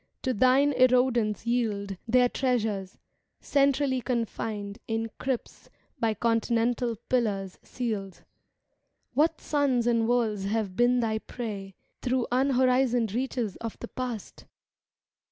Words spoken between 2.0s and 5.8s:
Their treasures, centrally confined In crypts